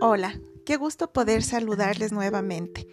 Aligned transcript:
Hola, 0.00 0.40
qué 0.64 0.76
gusto 0.76 1.12
poder 1.12 1.42
saludarles 1.42 2.12
nuevamente. 2.12 2.86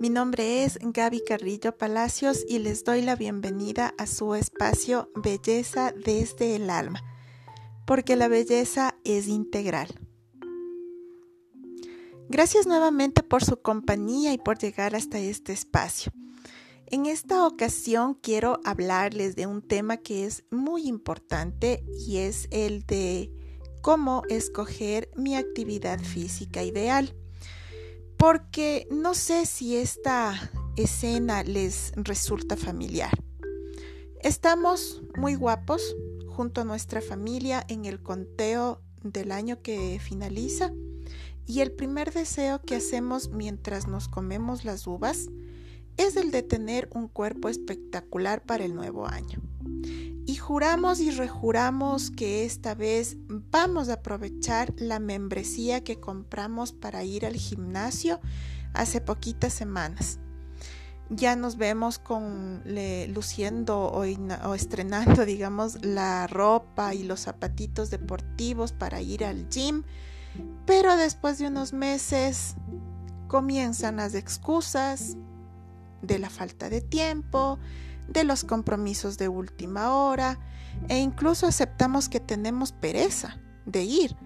Mi 0.00 0.10
nombre 0.10 0.64
es 0.64 0.80
Gaby 0.82 1.22
Carrillo 1.24 1.78
Palacios 1.78 2.44
y 2.48 2.58
les 2.58 2.82
doy 2.82 3.02
la 3.02 3.14
bienvenida 3.14 3.94
a 3.98 4.08
su 4.08 4.34
espacio 4.34 5.12
Belleza 5.14 5.92
desde 5.92 6.56
el 6.56 6.68
alma, 6.68 7.04
porque 7.86 8.16
la 8.16 8.26
belleza 8.26 8.96
es 9.04 9.28
integral. 9.28 9.94
Gracias 12.28 12.66
nuevamente 12.66 13.22
por 13.22 13.44
su 13.44 13.62
compañía 13.62 14.32
y 14.32 14.38
por 14.38 14.58
llegar 14.58 14.96
hasta 14.96 15.20
este 15.20 15.52
espacio. 15.52 16.10
En 16.86 17.06
esta 17.06 17.46
ocasión 17.46 18.14
quiero 18.14 18.58
hablarles 18.64 19.36
de 19.36 19.46
un 19.46 19.62
tema 19.62 19.98
que 19.98 20.26
es 20.26 20.42
muy 20.50 20.88
importante 20.88 21.84
y 21.96 22.16
es 22.16 22.48
el 22.50 22.84
de 22.86 23.39
cómo 23.80 24.22
escoger 24.28 25.10
mi 25.16 25.36
actividad 25.36 26.00
física 26.00 26.62
ideal. 26.62 27.14
Porque 28.16 28.86
no 28.90 29.14
sé 29.14 29.46
si 29.46 29.76
esta 29.76 30.34
escena 30.76 31.42
les 31.42 31.92
resulta 31.96 32.56
familiar. 32.56 33.12
Estamos 34.22 35.02
muy 35.16 35.34
guapos 35.34 35.96
junto 36.28 36.60
a 36.60 36.64
nuestra 36.64 37.00
familia 37.00 37.64
en 37.68 37.86
el 37.86 38.02
conteo 38.02 38.82
del 39.02 39.32
año 39.32 39.62
que 39.62 39.98
finaliza 39.98 40.72
y 41.46 41.60
el 41.60 41.72
primer 41.72 42.12
deseo 42.12 42.60
que 42.60 42.76
hacemos 42.76 43.30
mientras 43.30 43.88
nos 43.88 44.08
comemos 44.08 44.64
las 44.64 44.86
uvas 44.86 45.28
es 45.96 46.16
el 46.16 46.30
de 46.30 46.42
tener 46.42 46.88
un 46.94 47.08
cuerpo 47.08 47.48
espectacular 47.48 48.42
para 48.42 48.64
el 48.64 48.74
nuevo 48.74 49.06
año 49.06 49.40
y 50.30 50.36
juramos 50.36 51.00
y 51.00 51.10
rejuramos 51.10 52.12
que 52.12 52.44
esta 52.44 52.76
vez 52.76 53.16
vamos 53.50 53.88
a 53.88 53.94
aprovechar 53.94 54.72
la 54.76 54.98
membresía 54.98 55.82
que 55.82 56.00
compramos 56.00 56.72
para 56.72 57.04
ir 57.04 57.26
al 57.26 57.34
gimnasio 57.34 58.20
hace 58.72 59.00
poquitas 59.00 59.52
semanas. 59.52 60.18
Ya 61.08 61.34
nos 61.34 61.56
vemos 61.56 61.98
con 61.98 62.62
luciendo 63.08 63.80
o, 63.80 64.04
o 64.04 64.54
estrenando, 64.54 65.24
digamos, 65.26 65.84
la 65.84 66.28
ropa 66.28 66.94
y 66.94 67.02
los 67.02 67.20
zapatitos 67.20 67.90
deportivos 67.90 68.72
para 68.72 69.00
ir 69.00 69.24
al 69.24 69.48
gym, 69.48 69.82
pero 70.66 70.96
después 70.96 71.38
de 71.38 71.48
unos 71.48 71.72
meses 71.72 72.54
comienzan 73.26 73.96
las 73.96 74.14
excusas 74.14 75.16
de 76.02 76.18
la 76.18 76.30
falta 76.30 76.70
de 76.70 76.80
tiempo, 76.80 77.58
de 78.10 78.24
los 78.24 78.44
compromisos 78.44 79.16
de 79.18 79.28
última 79.28 79.94
hora 79.94 80.38
e 80.88 80.98
incluso 80.98 81.46
aceptamos 81.46 82.08
que 82.08 82.20
tenemos 82.20 82.72
pereza 82.72 83.38
de 83.66 83.82
ir. 83.84 84.16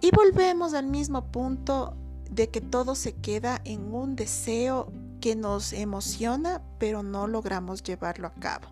Y 0.00 0.10
volvemos 0.14 0.74
al 0.74 0.86
mismo 0.86 1.30
punto 1.30 1.96
de 2.30 2.48
que 2.48 2.60
todo 2.60 2.94
se 2.94 3.14
queda 3.14 3.60
en 3.64 3.92
un 3.92 4.16
deseo 4.16 4.92
que 5.20 5.36
nos 5.36 5.72
emociona 5.72 6.62
pero 6.78 7.02
no 7.02 7.26
logramos 7.26 7.82
llevarlo 7.82 8.26
a 8.28 8.34
cabo. 8.34 8.68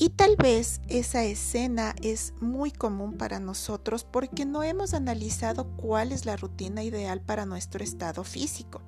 Y 0.00 0.10
tal 0.10 0.36
vez 0.36 0.80
esa 0.86 1.24
escena 1.24 1.92
es 2.00 2.32
muy 2.40 2.70
común 2.70 3.14
para 3.14 3.40
nosotros 3.40 4.04
porque 4.04 4.46
no 4.46 4.62
hemos 4.62 4.94
analizado 4.94 5.66
cuál 5.76 6.12
es 6.12 6.24
la 6.24 6.36
rutina 6.36 6.84
ideal 6.84 7.20
para 7.20 7.46
nuestro 7.46 7.82
estado 7.82 8.22
físico. 8.22 8.80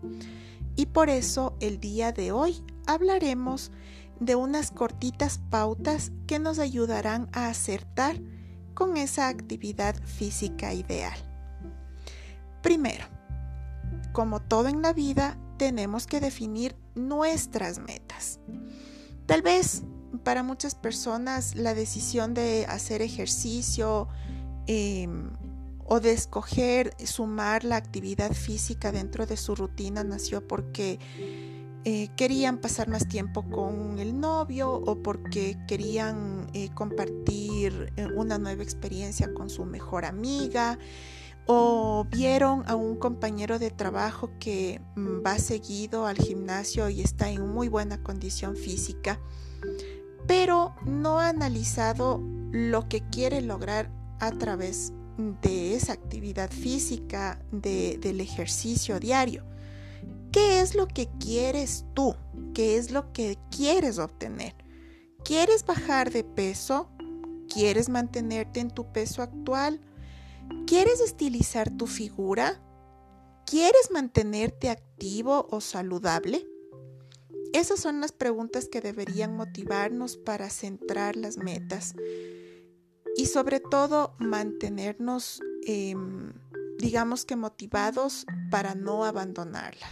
Y 0.77 0.87
por 0.87 1.11
eso 1.11 1.57
el 1.59 1.81
día 1.81 2.13
de 2.13 2.31
hoy 2.31 2.63
hablaremos 2.87 3.73
de 4.21 4.37
unas 4.37 4.71
cortitas 4.71 5.41
pautas 5.51 6.13
que 6.27 6.39
nos 6.39 6.59
ayudarán 6.59 7.29
a 7.33 7.49
acertar 7.49 8.21
con 8.75 8.97
esa 8.97 9.29
actividad 9.29 9.97
física 10.05 10.73
ideal. 10.73 11.19
Primero, 12.63 13.07
como 14.13 14.41
todo 14.41 14.69
en 14.69 14.83
la 14.83 14.93
vida, 14.93 15.39
tenemos 15.57 16.07
que 16.07 16.21
definir 16.21 16.77
nuestras 16.95 17.79
metas. 17.79 18.41
Tal 19.27 19.43
vez 19.43 19.83
para 20.25 20.43
muchas 20.43 20.75
personas 20.75 21.55
la 21.55 21.75
decisión 21.75 22.35
de 22.35 22.67
hacer 22.69 23.03
ejercicio 23.03 24.09
em, 24.67 25.31
o 25.87 26.01
de 26.01 26.13
escoger 26.13 26.95
sumar 27.05 27.65
la 27.65 27.77
actividad 27.77 28.33
física 28.33 28.93
dentro 28.93 29.27
de 29.27 29.37
su 29.37 29.55
rutina 29.55 30.05
nació 30.05 30.47
porque 30.47 30.99
eh, 31.85 32.09
querían 32.15 32.59
pasar 32.59 32.89
más 32.89 33.09
tiempo 33.09 33.43
con 33.49 33.99
el 33.99 34.21
novio 34.21 34.71
o 34.71 35.03
porque 35.03 35.57
querían 35.67 36.47
eh, 36.53 36.69
compartir 36.75 37.93
eh, 37.97 38.07
una 38.15 38.39
nueva 38.39 38.63
experiencia 38.63 39.33
con 39.33 39.49
su 39.49 39.65
mejor 39.65 40.05
amiga 40.05 40.79
o 41.47 42.07
vieron 42.11 42.65
a 42.67 42.77
un 42.77 42.97
compañero 42.97 43.59
de 43.59 43.71
trabajo 43.71 44.31
que 44.39 44.83
mm, 44.95 45.25
va 45.25 45.39
seguido 45.39 46.07
al 46.07 46.19
gimnasio 46.19 46.91
y 46.91 47.01
está 47.01 47.31
en 47.31 47.49
muy 47.49 47.69
buena 47.69 48.03
condición 48.03 48.57
física, 48.57 49.19
pero 50.27 50.75
no 50.85 51.19
ha 51.19 51.31
analizado 51.31 52.21
lo 52.53 52.89
que 52.89 53.01
quiere 53.09 53.41
lograr 53.41 53.91
a 54.19 54.33
través 54.33 54.93
de 55.43 55.75
esa 55.75 55.95
actividad 55.95 56.51
física, 56.51 57.43
del 57.53 58.21
ejercicio 58.21 59.01
diario. 59.01 59.45
¿Qué 60.33 60.61
es 60.61 60.77
lo 60.77 60.87
que 60.87 61.09
quieres 61.19 61.85
tú? 61.95 62.15
¿Qué 62.55 62.77
es 62.77 62.93
lo 62.93 63.13
que 63.13 63.37
quieres 63.51 63.99
obtener? 63.99 64.55
¿Quieres 65.25 65.67
bajar 65.67 66.13
de 66.13 66.23
peso? 66.23 66.89
¿Quieres 67.53 67.89
mantenerte 67.89 68.61
en 68.61 68.71
tu 68.71 68.93
peso 68.93 69.23
actual? 69.23 69.81
¿Quieres 70.67 71.01
estilizar 71.01 71.71
tu 71.77 71.89
figura? 71.89 72.63
¿Quieres 73.45 73.91
mantenerte 73.91 74.71
activo 74.71 75.49
o 75.51 75.61
saludable? 75.61 76.47
Esas 77.53 77.81
son 77.81 78.01
las 78.01 78.13
preguntas 78.13 78.69
que 78.69 78.81
deberían 78.81 79.35
motivarnos 79.35 80.17
para 80.17 80.49
centrar 80.51 81.17
las 81.17 81.39
metas 81.39 81.95
y 83.17 83.27
sobre 83.27 83.59
todo 83.59 84.15
mantenernos, 84.21 85.43
em, 85.67 86.33
digamos 86.79 87.25
que 87.25 87.35
motivados 87.35 88.25
para 88.53 88.77
no 88.77 89.05
abandonarla. 89.05 89.89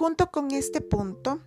Junto 0.00 0.30
con 0.30 0.50
este 0.50 0.80
punto, 0.80 1.42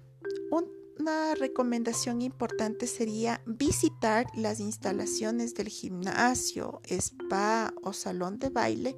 una 0.99 1.33
recomendación 1.33 2.21
importante 2.21 2.85
sería 2.85 3.41
visitar 3.47 4.27
las 4.35 4.59
instalaciones 4.59 5.55
del 5.55 5.69
gimnasio, 5.69 6.79
spa 6.87 7.73
o 7.81 7.93
salón 7.93 8.37
de 8.37 8.49
baile 8.49 8.95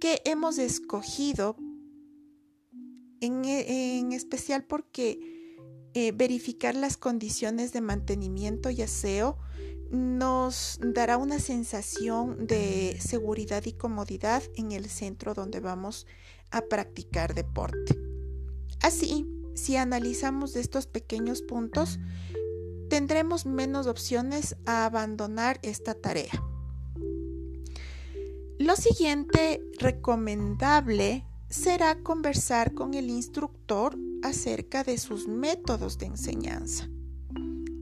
que 0.00 0.20
hemos 0.24 0.58
escogido, 0.58 1.54
en, 3.20 4.10
especial 4.10 4.64
porque 4.64 5.54
eh, 5.94 6.10
verificar 6.10 6.74
las 6.74 6.96
condiciones 6.96 7.72
de 7.72 7.82
mantenimiento 7.82 8.68
y 8.68 8.82
aseo 8.82 9.38
nos 9.92 10.80
dará 10.82 11.18
una 11.18 11.38
sensación 11.38 12.48
de 12.48 12.98
seguridad 12.98 13.64
y 13.64 13.74
comodidad 13.74 14.42
en 14.56 14.72
el 14.72 14.86
centro 14.86 15.34
donde 15.34 15.60
vamos 15.60 16.08
a 16.50 16.62
practicar 16.62 17.36
deporte. 17.36 18.13
Así, 18.84 19.26
si 19.54 19.76
analizamos 19.76 20.56
estos 20.56 20.86
pequeños 20.86 21.40
puntos, 21.40 21.98
tendremos 22.90 23.46
menos 23.46 23.86
opciones 23.86 24.56
a 24.66 24.84
abandonar 24.84 25.58
esta 25.62 25.94
tarea. 25.94 26.44
Lo 28.58 28.76
siguiente 28.76 29.62
recomendable 29.78 31.24
será 31.48 32.02
conversar 32.02 32.74
con 32.74 32.92
el 32.92 33.08
instructor 33.08 33.96
acerca 34.22 34.84
de 34.84 34.98
sus 34.98 35.28
métodos 35.28 35.96
de 35.96 36.04
enseñanza. 36.04 36.86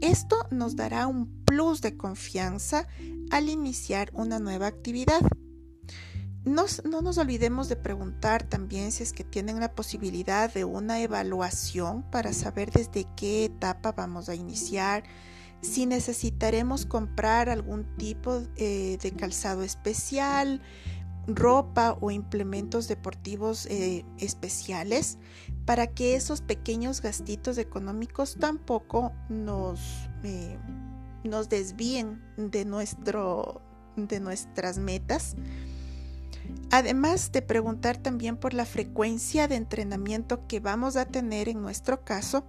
Esto 0.01 0.37
nos 0.53 0.77
dará 0.77 1.09
un 1.09 1.43
plus 1.45 1.81
de 1.81 1.97
confianza 1.97 2.87
al 3.33 3.49
iniciar 3.49 4.13
una 4.15 4.39
nueva 4.39 4.69
actividad 4.69 5.23
no 6.45 7.03
nos 7.03 7.19
olvidemos 7.19 7.69
de 7.69 7.77
preguntar 7.77 8.43
también 8.43 8.91
si 8.91 9.03
es 9.03 9.13
que 9.13 9.25
tienen 9.25 9.61
la 9.61 9.75
posibilidad 9.75 10.53
de 10.53 10.65
una 10.65 11.01
evaluación 11.01 12.03
para 12.11 12.33
saber 12.33 12.73
desde 12.73 13.07
qué 13.17 13.45
etapa 13.45 13.93
vamos 13.93 14.29
a 14.29 14.35
iniciar, 14.35 15.05
si 15.61 15.87
necesitaremos 15.87 16.87
comprar 16.87 17.49
algún 17.49 17.85
tipo 17.97 18.43
eh, 18.57 18.99
de 19.01 19.13
calzado 19.13 19.63
especial, 19.63 20.61
ropa 21.29 21.97
o 22.01 22.11
implementos 22.11 22.89
deportivos 22.89 23.67
eh, 23.67 24.05
especiales 24.19 25.19
para 25.65 25.87
que 25.87 26.17
esos 26.17 26.41
pequeños 26.41 27.01
gastitos 27.01 27.59
económicos 27.59 28.37
tampoco 28.41 29.13
nos, 29.29 29.81
eh, 30.25 30.59
nos 31.23 31.49
desvíen 31.49 32.21
de, 32.37 32.65
nuestro, 32.65 33.63
de 33.97 34.19
nuestras 34.19 34.79
metas. 34.79 35.37
Además 36.71 37.33
de 37.33 37.43
preguntar 37.43 37.99
también 37.99 38.37
por 38.37 38.55
la 38.55 38.65
frecuencia 38.65 39.49
de 39.49 39.57
entrenamiento 39.57 40.47
que 40.47 40.61
vamos 40.61 40.97
a 40.97 41.05
tener 41.05 41.49
en 41.49 41.61
nuestro 41.61 42.05
caso 42.05 42.45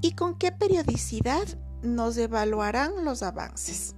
y 0.00 0.12
con 0.12 0.38
qué 0.38 0.50
periodicidad 0.52 1.46
nos 1.82 2.16
evaluarán 2.16 3.04
los 3.04 3.22
avances. 3.22 3.94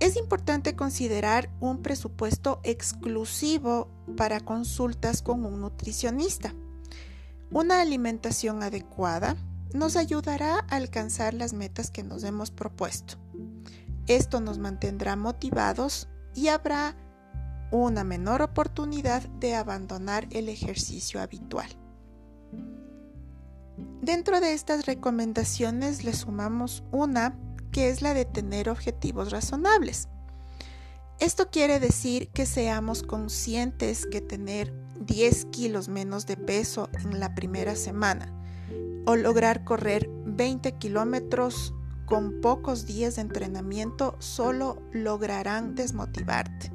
Es 0.00 0.16
importante 0.16 0.74
considerar 0.74 1.50
un 1.60 1.82
presupuesto 1.82 2.60
exclusivo 2.62 3.88
para 4.16 4.40
consultas 4.40 5.20
con 5.20 5.44
un 5.44 5.60
nutricionista. 5.60 6.54
Una 7.50 7.80
alimentación 7.80 8.62
adecuada 8.62 9.36
nos 9.74 9.96
ayudará 9.96 10.60
a 10.68 10.76
alcanzar 10.76 11.34
las 11.34 11.52
metas 11.52 11.90
que 11.90 12.02
nos 12.02 12.24
hemos 12.24 12.50
propuesto. 12.50 13.14
Esto 14.06 14.40
nos 14.40 14.58
mantendrá 14.58 15.16
motivados 15.16 16.08
y 16.34 16.48
habrá 16.48 16.96
una 17.70 18.04
menor 18.04 18.42
oportunidad 18.42 19.22
de 19.22 19.54
abandonar 19.54 20.26
el 20.30 20.48
ejercicio 20.48 21.20
habitual. 21.20 21.68
Dentro 24.02 24.40
de 24.40 24.54
estas 24.54 24.86
recomendaciones 24.86 26.04
le 26.04 26.14
sumamos 26.14 26.82
una 26.90 27.38
que 27.70 27.90
es 27.90 28.02
la 28.02 28.14
de 28.14 28.24
tener 28.24 28.68
objetivos 28.68 29.30
razonables. 29.30 30.08
Esto 31.18 31.50
quiere 31.50 31.80
decir 31.80 32.28
que 32.30 32.46
seamos 32.46 33.02
conscientes 33.02 34.06
que 34.06 34.20
tener 34.20 34.72
10 35.00 35.46
kilos 35.46 35.88
menos 35.88 36.26
de 36.26 36.36
peso 36.36 36.88
en 37.04 37.20
la 37.20 37.34
primera 37.34 37.76
semana 37.76 38.32
o 39.06 39.16
lograr 39.16 39.64
correr 39.64 40.08
20 40.24 40.72
kilómetros 40.78 41.74
con 42.06 42.40
pocos 42.40 42.86
días 42.86 43.16
de 43.16 43.22
entrenamiento 43.22 44.16
solo 44.18 44.82
lograrán 44.92 45.74
desmotivarte. 45.74 46.72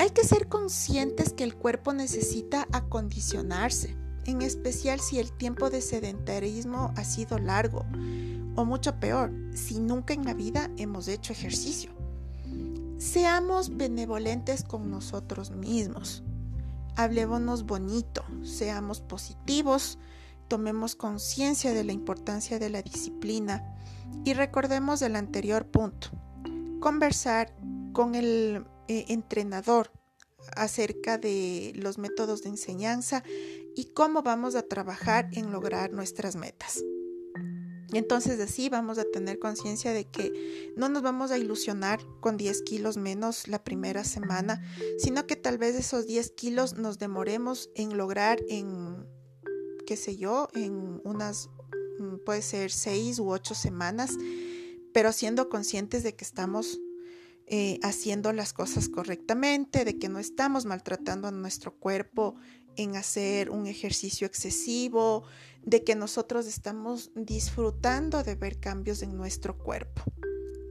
Hay 0.00 0.08
que 0.12 0.24
ser 0.24 0.48
conscientes 0.48 1.34
que 1.34 1.44
el 1.44 1.54
cuerpo 1.54 1.92
necesita 1.92 2.66
acondicionarse, 2.72 3.98
en 4.24 4.40
especial 4.40 4.98
si 4.98 5.18
el 5.18 5.30
tiempo 5.30 5.68
de 5.68 5.82
sedentarismo 5.82 6.94
ha 6.96 7.04
sido 7.04 7.38
largo 7.38 7.84
o 8.56 8.64
mucho 8.64 8.98
peor, 8.98 9.30
si 9.52 9.78
nunca 9.78 10.14
en 10.14 10.24
la 10.24 10.32
vida 10.32 10.70
hemos 10.78 11.06
hecho 11.06 11.34
ejercicio. 11.34 11.90
Seamos 12.96 13.76
benevolentes 13.76 14.64
con 14.64 14.90
nosotros 14.90 15.50
mismos. 15.50 16.22
Hablémonos 16.96 17.66
bonito, 17.66 18.24
seamos 18.42 19.02
positivos, 19.02 19.98
tomemos 20.48 20.96
conciencia 20.96 21.74
de 21.74 21.84
la 21.84 21.92
importancia 21.92 22.58
de 22.58 22.70
la 22.70 22.80
disciplina 22.80 23.76
y 24.24 24.32
recordemos 24.32 25.02
el 25.02 25.14
anterior 25.14 25.66
punto. 25.66 26.08
Conversar 26.80 27.54
con 27.92 28.14
el 28.14 28.64
eh, 28.90 29.04
entrenador 29.06 29.92
acerca 30.56 31.16
de 31.16 31.70
los 31.76 31.96
métodos 31.96 32.42
de 32.42 32.48
enseñanza 32.48 33.22
y 33.76 33.84
cómo 33.92 34.24
vamos 34.24 34.56
a 34.56 34.62
trabajar 34.62 35.28
en 35.30 35.52
lograr 35.52 35.92
nuestras 35.92 36.34
metas. 36.34 36.82
Entonces 37.92 38.40
así 38.40 38.68
vamos 38.68 38.98
a 38.98 39.04
tener 39.04 39.38
conciencia 39.38 39.92
de 39.92 40.08
que 40.08 40.72
no 40.76 40.88
nos 40.88 41.02
vamos 41.02 41.30
a 41.30 41.38
ilusionar 41.38 42.00
con 42.18 42.36
10 42.36 42.62
kilos 42.62 42.96
menos 42.96 43.46
la 43.46 43.62
primera 43.62 44.02
semana, 44.02 44.60
sino 44.98 45.24
que 45.24 45.36
tal 45.36 45.56
vez 45.56 45.76
esos 45.76 46.08
10 46.08 46.32
kilos 46.32 46.74
nos 46.74 46.98
demoremos 46.98 47.70
en 47.76 47.96
lograr 47.96 48.40
en, 48.48 49.06
qué 49.86 49.96
sé 49.96 50.16
yo, 50.16 50.48
en 50.52 51.00
unas, 51.04 51.48
mm, 52.00 52.24
puede 52.26 52.42
ser 52.42 52.72
6 52.72 53.20
u 53.20 53.30
8 53.30 53.54
semanas, 53.54 54.16
pero 54.92 55.12
siendo 55.12 55.48
conscientes 55.48 56.02
de 56.02 56.16
que 56.16 56.24
estamos 56.24 56.80
eh, 57.52 57.80
haciendo 57.82 58.32
las 58.32 58.52
cosas 58.52 58.88
correctamente, 58.88 59.84
de 59.84 59.98
que 59.98 60.08
no 60.08 60.20
estamos 60.20 60.66
maltratando 60.66 61.26
a 61.26 61.32
nuestro 61.32 61.76
cuerpo 61.76 62.36
en 62.76 62.94
hacer 62.94 63.50
un 63.50 63.66
ejercicio 63.66 64.24
excesivo, 64.26 65.24
de 65.64 65.82
que 65.82 65.96
nosotros 65.96 66.46
estamos 66.46 67.10
disfrutando 67.16 68.22
de 68.22 68.36
ver 68.36 68.60
cambios 68.60 69.02
en 69.02 69.16
nuestro 69.16 69.58
cuerpo. 69.58 70.02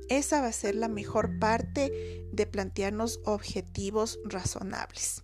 Esa 0.08 0.40
va 0.40 0.48
a 0.48 0.54
ser 0.54 0.74
la 0.74 0.88
mejor 0.88 1.38
parte 1.38 2.26
de 2.32 2.48
plantearnos 2.48 3.20
objetivos 3.26 4.18
razonables. 4.24 5.22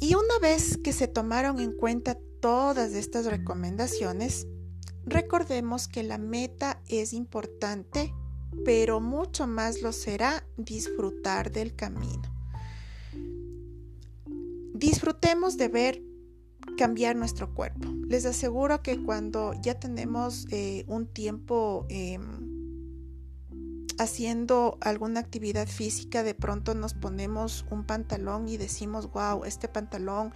Y 0.00 0.14
una 0.14 0.38
vez 0.40 0.78
que 0.78 0.92
se 0.92 1.08
tomaron 1.08 1.58
en 1.58 1.72
cuenta 1.72 2.16
todas 2.40 2.92
estas 2.92 3.26
recomendaciones, 3.26 4.46
recordemos 5.04 5.88
que 5.88 6.04
la 6.04 6.18
meta 6.18 6.80
es 6.86 7.12
importante, 7.12 8.14
pero 8.64 9.00
mucho 9.00 9.46
más 9.46 9.82
lo 9.82 9.92
será 9.92 10.46
disfrutar 10.56 11.50
del 11.50 11.74
camino. 11.74 12.22
Disfrutemos 14.74 15.56
de 15.56 15.68
ver 15.68 16.02
cambiar 16.76 17.16
nuestro 17.16 17.54
cuerpo. 17.54 17.88
Les 18.08 18.26
aseguro 18.26 18.82
que 18.82 19.02
cuando 19.02 19.54
ya 19.62 19.78
tenemos 19.78 20.46
eh, 20.50 20.84
un 20.86 21.06
tiempo 21.06 21.86
em, 21.88 22.56
haciendo 23.98 24.78
alguna 24.80 25.20
actividad 25.20 25.66
física, 25.66 26.22
de 26.22 26.34
pronto 26.34 26.74
nos 26.74 26.94
ponemos 26.94 27.64
un 27.70 27.84
pantalón 27.84 28.48
y 28.48 28.56
decimos, 28.56 29.10
wow, 29.12 29.44
este 29.44 29.68
pantalón 29.68 30.32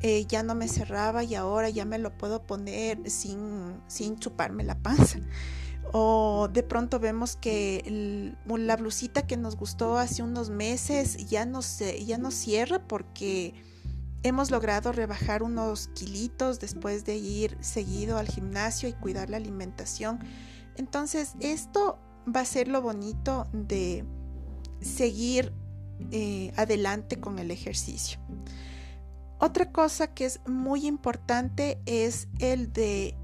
eh, 0.00 0.26
ya 0.26 0.42
no 0.42 0.54
me 0.54 0.68
cerraba 0.68 1.24
y 1.24 1.34
ahora 1.34 1.70
ya 1.70 1.84
me 1.84 1.98
lo 1.98 2.16
puedo 2.16 2.46
poner 2.46 3.10
sin, 3.10 3.80
sin 3.88 4.18
chuparme 4.18 4.62
la 4.62 4.80
panza. 4.80 5.18
O 5.96 6.48
de 6.52 6.64
pronto 6.64 6.98
vemos 6.98 7.36
que 7.36 8.34
la 8.46 8.76
blusita 8.76 9.28
que 9.28 9.36
nos 9.36 9.54
gustó 9.54 9.96
hace 9.96 10.24
unos 10.24 10.50
meses 10.50 11.28
ya 11.30 11.46
no, 11.46 11.62
se, 11.62 12.04
ya 12.04 12.18
no 12.18 12.32
cierra 12.32 12.80
porque 12.88 13.54
hemos 14.24 14.50
logrado 14.50 14.90
rebajar 14.90 15.44
unos 15.44 15.86
kilitos 15.94 16.58
después 16.58 17.04
de 17.04 17.14
ir 17.14 17.56
seguido 17.60 18.18
al 18.18 18.26
gimnasio 18.26 18.88
y 18.88 18.94
cuidar 18.94 19.30
la 19.30 19.36
alimentación. 19.36 20.18
Entonces 20.74 21.34
esto 21.38 22.00
va 22.26 22.40
a 22.40 22.44
ser 22.44 22.66
lo 22.66 22.82
bonito 22.82 23.46
de 23.52 24.04
seguir 24.80 25.52
eh, 26.10 26.52
adelante 26.56 27.20
con 27.20 27.38
el 27.38 27.52
ejercicio. 27.52 28.18
Otra 29.38 29.70
cosa 29.70 30.08
que 30.12 30.24
es 30.24 30.40
muy 30.48 30.88
importante 30.88 31.78
es 31.86 32.26
el 32.40 32.72
de 32.72 33.16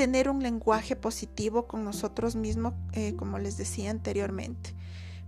tener 0.00 0.30
un 0.30 0.42
lenguaje 0.42 0.96
positivo 0.96 1.66
con 1.66 1.84
nosotros 1.84 2.34
mismos, 2.34 2.72
eh, 2.94 3.14
como 3.16 3.38
les 3.38 3.58
decía 3.58 3.90
anteriormente. 3.90 4.74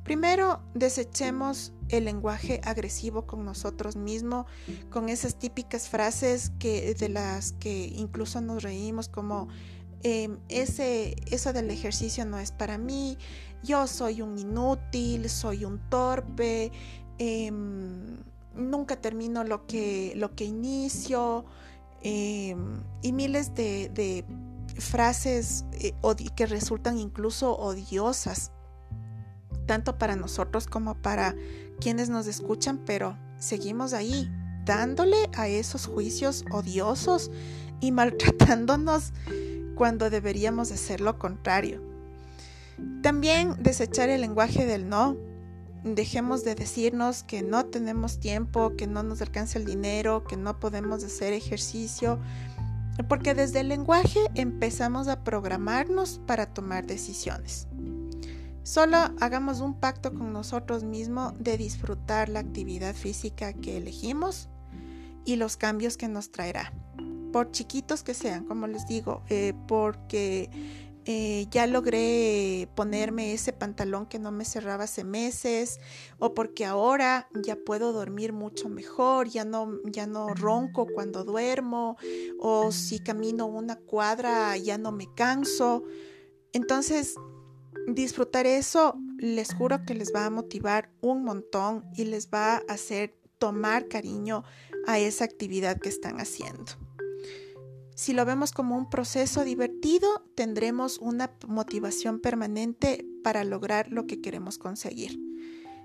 Primero, 0.02 0.62
desechemos 0.72 1.74
el 1.90 2.06
lenguaje 2.06 2.58
agresivo 2.64 3.26
con 3.26 3.44
nosotros 3.44 3.96
mismos, 3.96 4.46
con 4.88 5.10
esas 5.10 5.34
típicas 5.34 5.90
frases 5.90 6.52
que, 6.58 6.94
de 6.94 7.10
las 7.10 7.52
que 7.52 7.92
incluso 7.94 8.40
nos 8.40 8.62
reímos, 8.62 9.10
como 9.10 9.48
em, 10.04 10.38
ese, 10.48 11.16
eso 11.26 11.52
del 11.52 11.70
ejercicio 11.70 12.24
no 12.24 12.38
es 12.38 12.50
para 12.50 12.78
mí, 12.78 13.18
yo 13.62 13.86
soy 13.86 14.22
un 14.22 14.38
inútil, 14.38 15.28
soy 15.28 15.66
un 15.66 15.80
torpe, 15.90 16.72
em, 17.18 18.16
nunca 18.54 18.96
termino 18.96 19.44
lo 19.44 19.66
que, 19.66 20.14
lo 20.16 20.34
que 20.34 20.46
inicio, 20.46 21.44
em, 22.00 22.82
y 23.02 23.12
miles 23.12 23.54
de 23.54 24.24
frases 24.78 25.64
eh, 25.72 25.94
que 26.36 26.46
resultan 26.46 26.98
incluso 26.98 27.56
odiosas, 27.56 28.52
tanto 29.66 29.98
para 29.98 30.16
nosotros 30.16 30.66
como 30.66 30.94
para 31.00 31.34
quienes 31.80 32.08
nos 32.08 32.26
escuchan, 32.26 32.78
pero 32.84 33.18
seguimos 33.38 33.92
ahí 33.92 34.30
dándole 34.64 35.28
a 35.34 35.48
esos 35.48 35.86
juicios 35.86 36.44
odiosos 36.50 37.30
y 37.80 37.90
maltratándonos 37.92 39.12
cuando 39.74 40.10
deberíamos 40.10 40.70
hacer 40.70 41.00
lo 41.00 41.18
contrario. 41.18 41.82
También 43.02 43.56
desechar 43.60 44.08
el 44.08 44.20
lenguaje 44.20 44.66
del 44.66 44.88
no. 44.88 45.16
Dejemos 45.84 46.44
de 46.44 46.54
decirnos 46.54 47.24
que 47.24 47.42
no 47.42 47.66
tenemos 47.66 48.20
tiempo, 48.20 48.76
que 48.76 48.86
no 48.86 49.02
nos 49.02 49.20
alcanza 49.20 49.58
el 49.58 49.64
dinero, 49.64 50.22
que 50.22 50.36
no 50.36 50.60
podemos 50.60 51.02
hacer 51.02 51.32
ejercicio, 51.32 52.20
porque 53.08 53.34
desde 53.34 53.60
el 53.60 53.68
lenguaje 53.68 54.20
empezamos 54.34 55.08
a 55.08 55.24
programarnos 55.24 56.20
para 56.26 56.46
tomar 56.46 56.86
decisiones. 56.86 57.68
Solo 58.62 58.96
hagamos 59.20 59.60
un 59.60 59.74
pacto 59.74 60.14
con 60.14 60.32
nosotros 60.32 60.84
mismos 60.84 61.32
de 61.38 61.58
disfrutar 61.58 62.28
la 62.28 62.40
actividad 62.40 62.94
física 62.94 63.52
que 63.52 63.76
elegimos 63.76 64.48
y 65.24 65.36
los 65.36 65.56
cambios 65.56 65.96
que 65.96 66.08
nos 66.08 66.30
traerá. 66.30 66.72
Por 67.32 67.50
chiquitos 67.50 68.02
que 68.02 68.14
sean, 68.14 68.44
como 68.44 68.66
les 68.66 68.86
digo, 68.86 69.22
eh, 69.28 69.54
porque 69.66 70.50
eh, 71.04 71.46
ya 71.50 71.66
logré 71.66 72.68
ponerme 72.76 73.32
ese 73.32 73.52
pantalón 73.52 74.06
que 74.06 74.20
no 74.20 74.30
me 74.30 74.44
cerraba 74.44 74.84
hace 74.84 75.02
meses 75.02 75.80
o 76.18 76.32
porque 76.32 76.64
ahora 76.64 77.28
ya 77.42 77.56
puedo 77.56 77.92
dormir 77.92 78.32
mucho 78.32 78.68
mejor, 78.68 79.28
ya 79.28 79.44
no, 79.44 79.80
ya 79.84 80.06
no 80.06 80.28
ronco 80.28 80.86
cuando 80.86 81.24
duermo 81.24 81.96
o 82.38 82.70
si 82.70 83.00
camino 83.00 83.46
una 83.46 83.76
cuadra 83.76 84.56
ya 84.56 84.78
no 84.78 84.92
me 84.92 85.12
canso. 85.14 85.82
Entonces, 86.52 87.16
disfrutar 87.88 88.46
eso 88.46 88.94
les 89.18 89.54
juro 89.54 89.84
que 89.84 89.94
les 89.94 90.14
va 90.14 90.26
a 90.26 90.30
motivar 90.30 90.90
un 91.00 91.24
montón 91.24 91.84
y 91.96 92.04
les 92.04 92.28
va 92.28 92.56
a 92.56 92.62
hacer 92.68 93.16
tomar 93.38 93.88
cariño 93.88 94.44
a 94.86 95.00
esa 95.00 95.24
actividad 95.24 95.80
que 95.80 95.88
están 95.88 96.20
haciendo. 96.20 96.72
Si 97.94 98.12
lo 98.12 98.24
vemos 98.24 98.52
como 98.52 98.76
un 98.76 98.88
proceso 98.88 99.44
divertido, 99.44 100.24
tendremos 100.34 100.98
una 100.98 101.32
motivación 101.46 102.20
permanente 102.20 103.06
para 103.22 103.44
lograr 103.44 103.90
lo 103.90 104.06
que 104.06 104.20
queremos 104.20 104.58
conseguir. 104.58 105.20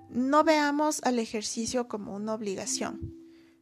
No 0.09 0.43
veamos 0.43 1.01
al 1.03 1.19
ejercicio 1.19 1.87
como 1.87 2.15
una 2.15 2.33
obligación. 2.33 3.13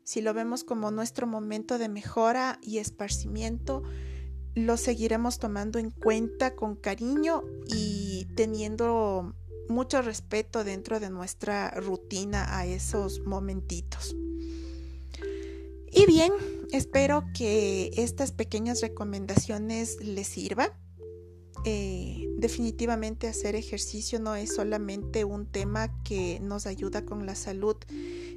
Si 0.03 0.21
lo 0.21 0.33
vemos 0.33 0.63
como 0.63 0.91
nuestro 0.91 1.25
momento 1.25 1.79
de 1.79 1.89
mejora 1.89 2.59
y 2.61 2.77
esparcimiento, 2.77 3.81
lo 4.53 4.77
seguiremos 4.77 5.39
tomando 5.39 5.79
en 5.79 5.89
cuenta 5.89 6.55
con 6.55 6.75
cariño 6.75 7.43
y 7.67 8.27
teniendo 8.35 9.33
mucho 9.67 10.03
respeto 10.03 10.63
dentro 10.63 10.99
de 10.99 11.09
nuestra 11.09 11.71
rutina 11.71 12.57
a 12.57 12.67
esos 12.67 13.21
momentitos. 13.21 14.15
Y 15.91 16.05
bien, 16.05 16.31
espero 16.77 17.23
que 17.33 17.91
estas 17.95 18.31
pequeñas 18.31 18.81
recomendaciones 18.81 19.97
les 20.01 20.27
sirvan. 20.27 20.69
Eh, 21.63 22.27
definitivamente 22.37 23.27
hacer 23.27 23.55
ejercicio 23.55 24.19
no 24.19 24.35
es 24.35 24.53
solamente 24.53 25.23
un 25.23 25.47
tema 25.47 26.03
que 26.03 26.39
nos 26.41 26.67
ayuda 26.67 27.05
con 27.05 27.25
la 27.25 27.33
salud, 27.33 27.75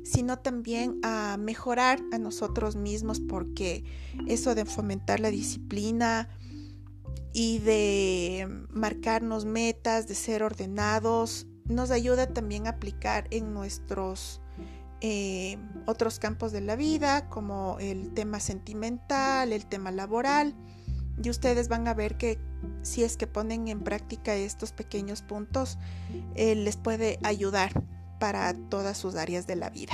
sino 0.03 0.39
también 0.39 0.99
a 1.03 1.37
mejorar 1.39 2.01
a 2.13 2.19
nosotros 2.19 2.77
mismos 2.77 3.21
porque 3.21 3.85
eso 4.29 4.55
de 4.55 4.65
fomentar 4.65 5.21
la 5.21 5.31
disciplina 5.31 6.31
y 7.35 7.59
de 7.59 8.49
marcarnos 8.71 9.45
metas, 9.45 10.09
de 10.09 10.15
ser 10.15 10.43
ordenados, 10.43 11.47
nos 11.67 11.91
ayuda 11.91 12.29
también 12.33 12.67
a 12.67 12.71
aplicar 12.71 13.29
en 13.31 13.53
nuestros 13.53 14.41
eh, 15.01 15.59
otros 15.87 16.19
campos 16.19 16.53
de 16.53 16.61
la 16.61 16.77
vida, 16.77 17.29
como 17.29 17.77
el 17.81 18.13
tema 18.15 18.41
sentimental, 18.41 19.53
el 19.53 19.67
tema 19.67 19.91
laboral. 19.91 20.55
Y 21.23 21.31
ustedes 21.31 21.69
van 21.69 21.89
a 21.89 21.95
ver 21.95 22.17
que 22.17 22.39
si 22.83 23.03
es 23.05 23.17
que 23.17 23.27
ponen 23.27 23.69
en 23.69 23.81
práctica 23.81 24.35
estos 24.35 24.73
pequeños 24.73 25.23
puntos, 25.23 25.79
eh, 26.35 26.55
les 26.55 26.77
puede 26.77 27.19
ayudar 27.23 27.85
para 28.19 28.55
todas 28.55 28.97
sus 28.97 29.15
áreas 29.15 29.47
de 29.47 29.57
la 29.57 29.71
vida. 29.71 29.93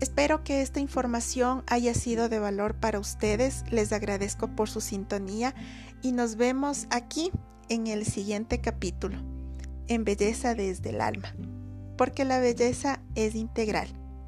Espero 0.00 0.44
que 0.44 0.62
esta 0.62 0.80
información 0.80 1.64
haya 1.66 1.94
sido 1.94 2.28
de 2.28 2.38
valor 2.38 2.74
para 2.74 3.00
ustedes. 3.00 3.64
Les 3.70 3.92
agradezco 3.92 4.48
por 4.48 4.68
su 4.68 4.80
sintonía 4.80 5.54
y 6.02 6.12
nos 6.12 6.36
vemos 6.36 6.86
aquí 6.90 7.32
en 7.68 7.86
el 7.86 8.06
siguiente 8.06 8.60
capítulo, 8.60 9.18
en 9.88 10.04
Belleza 10.04 10.54
desde 10.54 10.90
el 10.90 11.00
Alma, 11.00 11.34
porque 11.96 12.24
la 12.24 12.38
belleza 12.38 13.00
es 13.14 13.34
integral. 13.34 13.97